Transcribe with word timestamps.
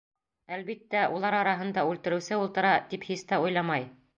Әлбиттә, 0.55 1.03
улар 1.17 1.37
араһында 1.41 1.83
үлтереүсе 1.91 2.41
ултыра, 2.47 2.75
тип 2.95 3.09
һис 3.11 3.27
тә 3.33 3.41
уйламай. 3.45 3.91